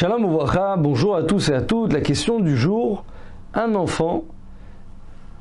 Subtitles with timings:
[0.00, 1.92] Shalom Ouvracha, bonjour à tous et à toutes.
[1.92, 3.04] La question du jour,
[3.52, 4.26] un enfant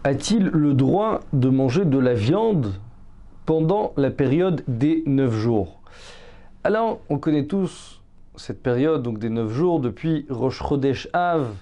[0.03, 2.73] a-t-il le droit de manger de la viande
[3.45, 5.79] pendant la période des 9 jours?
[6.63, 8.01] Alors, on connaît tous
[8.35, 11.53] cette période des 9 jours depuis Rosh Chodesh Av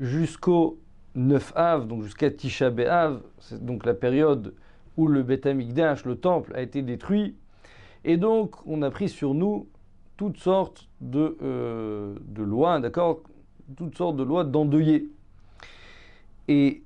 [0.00, 0.80] jusqu'au
[1.14, 4.54] 9 Av, donc jusqu'à Tisha B'Av, c'est donc la période
[4.96, 7.36] où le Beth le temple, a été détruit.
[8.04, 9.68] Et donc, on a pris sur nous
[10.16, 13.20] toutes sortes de, euh, de lois, d'accord
[13.76, 15.08] Toutes sortes de lois d'endeuillés.
[16.48, 16.82] Et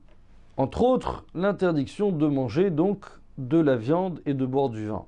[0.57, 3.05] entre autres, l'interdiction de manger donc
[3.37, 5.05] de la viande et de boire du vin.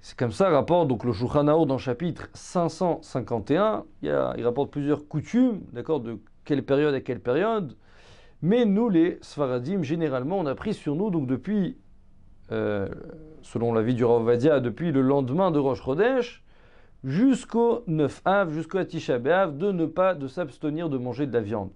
[0.00, 3.84] C'est comme ça, rapporte donc le Shulchan dans le chapitre 551.
[4.02, 7.74] Il, il rapporte plusieurs coutumes, d'accord, de quelle période à quelle période.
[8.42, 11.78] Mais nous, les Sfaradim, généralement, on a pris sur nous, donc depuis,
[12.52, 12.86] euh,
[13.40, 16.44] selon la vie du Ravadia, depuis le lendemain de Rosh Chodesh,
[17.04, 21.70] jusqu'au 9 Av, jusqu'au Tisha de ne pas de s'abstenir de manger de la viande.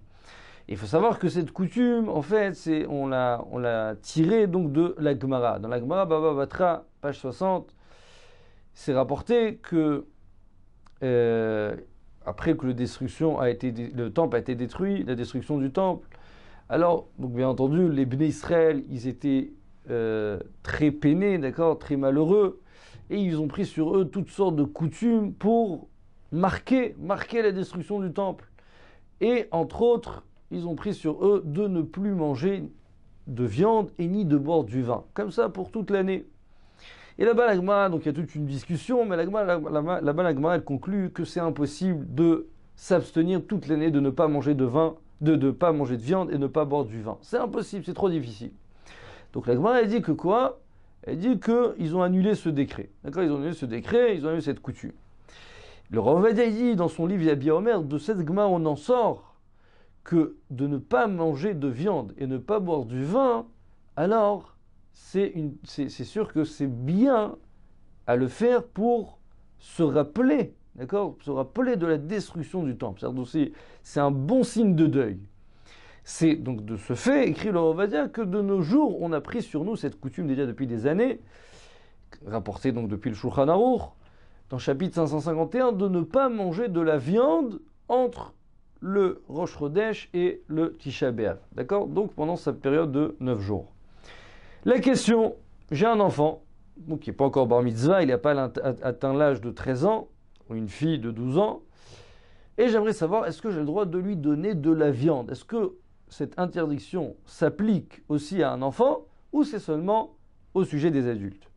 [0.67, 4.71] Il faut savoir que cette coutume, en fait, c'est, on l'a, on l'a tirée donc
[4.71, 5.57] de la Gemara.
[5.59, 7.73] Dans la Gemara, Baba Batra, page 60,
[8.73, 10.05] c'est rapporté que
[11.01, 11.75] euh,
[12.25, 16.07] après que le, destruction a été, le temple a été détruit, la destruction du temple,
[16.69, 19.51] alors, donc bien entendu, les Bnei Israël, ils étaient
[19.89, 22.61] euh, très peinés, d'accord, très malheureux,
[23.09, 25.87] et ils ont pris sur eux toutes sortes de coutumes pour
[26.31, 28.49] marquer, marquer la destruction du temple.
[29.21, 32.63] Et entre autres, ils ont pris sur eux de ne plus manger
[33.27, 35.03] de viande et ni de boire du vin.
[35.13, 36.25] Comme ça pour toute l'année.
[37.17, 41.25] Et là-bas, l'agma, donc il y a toute une discussion, mais là-bas, elle conclut que
[41.25, 45.73] c'est impossible de s'abstenir toute l'année de ne pas manger de vin, de ne pas
[45.73, 47.17] manger de viande et ne pas boire du vin.
[47.21, 48.51] C'est impossible, c'est trop difficile.
[49.33, 50.61] Donc l'agma, elle dit que quoi?
[51.03, 52.89] Elle dit qu'ils ont annulé ce décret.
[53.03, 54.91] D'accord Ils ont annulé ce décret, ils ont annulé cette coutume.
[55.91, 59.35] Le Ravadia dit dans son livre Yabi Omer, de cette gma, on en sort
[60.03, 63.47] que de ne pas manger de viande et ne pas boire du vin,
[63.95, 64.55] alors
[64.93, 65.33] c'est
[65.89, 67.35] sûr que c'est bien
[68.05, 69.19] à le faire pour
[69.59, 73.05] se rappeler, d'accord Se rappeler de la destruction du temple.
[73.83, 75.19] C'est un bon signe de deuil.
[76.11, 79.43] C'est donc de ce fait, écrit le Ravadia, que de nos jours, on a pris
[79.43, 81.19] sur nous cette coutume déjà depuis des années,
[82.25, 83.83] rapportée donc depuis le Shulchan Aruch,
[84.49, 88.33] dans chapitre 551, de ne pas manger de la viande entre
[88.79, 91.11] le Rosh Chodesh et le Tisha.
[91.53, 91.85] D'accord?
[91.85, 93.71] Donc pendant cette période de 9 jours.
[94.65, 95.35] La question,
[95.69, 96.41] j'ai un enfant,
[97.01, 100.07] qui n'est pas encore bar mitzvah, il n'a pas atteint l'âge de 13 ans,
[100.49, 101.61] ou une fille de 12 ans,
[102.57, 105.29] et j'aimerais savoir, est-ce que j'ai le droit de lui donner de la viande?
[105.29, 105.75] Est-ce que
[106.09, 110.15] cette interdiction s'applique aussi à un enfant, ou c'est seulement
[110.53, 111.49] au sujet des adultes?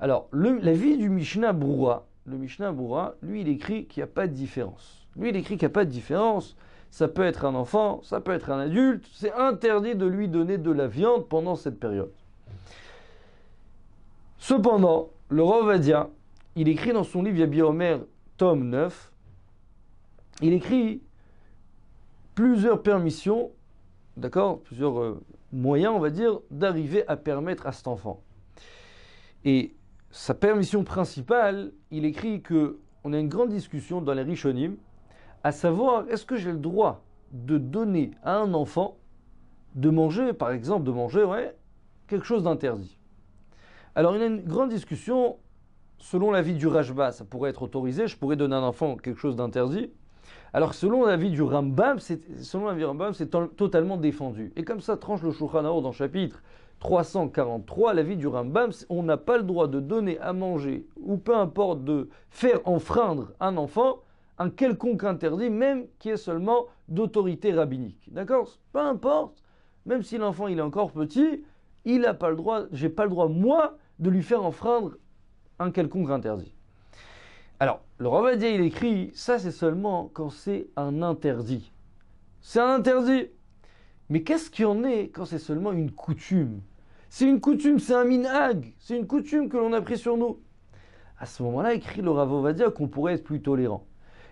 [0.00, 4.12] Alors, la vie du Mishnah Broura, le Mishnah Broura, lui, il écrit qu'il n'y a
[4.12, 5.06] pas de différence.
[5.16, 6.56] Lui, il écrit qu'il n'y a pas de différence.
[6.90, 9.04] Ça peut être un enfant, ça peut être un adulte.
[9.12, 12.12] C'est interdit de lui donner de la viande pendant cette période.
[14.38, 16.10] Cependant, le Rovadia,
[16.54, 18.00] il écrit dans son livre Yabi Omer,
[18.36, 19.10] tome 9,
[20.42, 21.00] il écrit
[22.34, 23.50] plusieurs permissions,
[24.16, 25.20] d'accord, plusieurs euh,
[25.52, 28.22] moyens, on va dire, d'arriver à permettre à cet enfant.
[29.44, 29.74] Et
[30.10, 34.76] sa permission principale, il écrit que on a une grande discussion dans les Rishonim
[35.42, 38.96] à savoir est-ce que j'ai le droit de donner à un enfant
[39.74, 41.54] de manger, par exemple, de manger ouais,
[42.06, 42.98] quelque chose d'interdit?
[43.94, 45.36] Alors il y a une grande discussion,
[45.98, 49.20] selon l'avis du Rajba, ça pourrait être autorisé, je pourrais donner à un enfant quelque
[49.20, 49.90] chose d'interdit.
[50.52, 54.52] Alors selon l'avis du Rambam, selon l'avis Rambam, c'est totalement défendu.
[54.56, 56.42] Et comme ça tranche le Shulchan dans chapitre
[56.80, 61.34] 343, l'avis du Rambam, on n'a pas le droit de donner à manger, ou peu
[61.36, 64.00] importe de faire enfreindre un enfant,
[64.38, 68.12] un quelconque interdit, même qui est seulement d'autorité rabbinique.
[68.12, 68.48] D'accord?
[68.72, 69.42] Peu importe,
[69.86, 71.44] même si l'enfant il est encore petit,
[71.84, 74.92] il n'a pas le droit, j'ai pas le droit moi de lui faire enfreindre
[75.58, 76.54] un quelconque interdit.
[77.60, 81.72] Alors, le Ravadia il écrit, ça c'est seulement quand c'est un interdit.
[82.40, 83.28] C'est un interdit.
[84.08, 86.60] Mais qu'est-ce qu'il y en est quand c'est seulement une coutume?
[87.08, 90.40] C'est une coutume, c'est un minhag, c'est une coutume que l'on a pris sur nous.
[91.18, 93.86] À ce moment-là, écrit le Ravovadia qu'on pourrait être plus tolérant.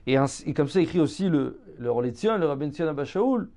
[0.06, 0.16] Et,
[0.52, 3.50] comme ça écrit aussi le, le Rolétien, le Rabben Abashaoul,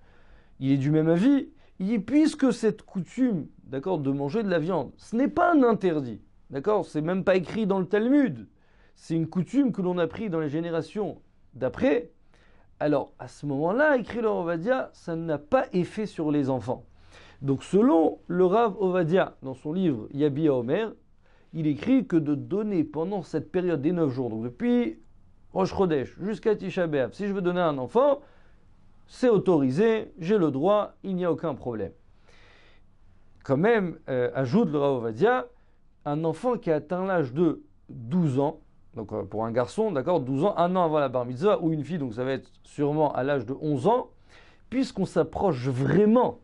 [0.59, 1.49] il est du même avis.
[1.79, 5.63] Il dit, puisque cette coutume, d'accord, de manger de la viande, ce n'est pas un
[5.63, 6.21] interdit,
[6.51, 8.47] d'accord, c'est même pas écrit dans le Talmud,
[8.95, 11.21] c'est une coutume que l'on a pris dans les générations
[11.53, 12.11] d'après,
[12.79, 16.85] alors à ce moment-là, écrit le Ovadia, ça n'a pas effet sur les enfants.
[17.41, 20.93] Donc selon le Rav Ovadia, dans son livre Yabi Omer,
[21.53, 24.99] il écrit que de donner pendant cette période des neuf jours, donc depuis
[25.53, 28.19] Rosh Chodesh, jusqu'à Tisha B'Av, si je veux donner un enfant,
[29.07, 31.91] c'est autorisé, j'ai le droit, il n'y a aucun problème.
[33.43, 35.47] Quand même, euh, ajoute le Ravovadia,
[36.03, 38.59] un enfant qui a atteint l'âge de 12 ans,
[38.95, 41.71] donc euh, pour un garçon, d'accord, 12 ans, un an avant la bar mitzvah, ou
[41.71, 44.09] une fille, donc ça va être sûrement à l'âge de 11 ans,
[44.69, 46.39] puisqu'on s'approche vraiment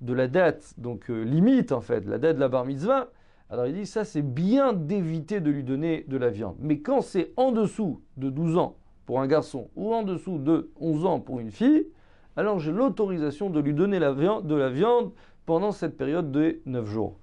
[0.00, 3.10] de la date, donc euh, limite en fait, la date de la bar mitzvah,
[3.50, 6.56] alors il dit ça c'est bien d'éviter de lui donner de la viande.
[6.58, 8.76] Mais quand c'est en dessous de 12 ans
[9.06, 11.86] pour un garçon ou en dessous de 11 ans pour une fille,
[12.34, 15.12] alors j'ai l'autorisation de lui donner de la viande
[15.44, 17.18] pendant cette période de 9 jours.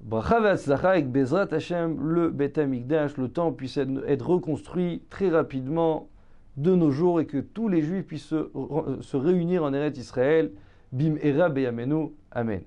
[0.00, 6.08] Bezrat Hashem, le Bet le temps puisse être reconstruit très rapidement
[6.56, 10.52] de nos jours et que tous les juifs puissent se, réunir en Eretz Israël.
[10.92, 12.10] Bim Era Beyamenu.
[12.32, 12.62] Amen.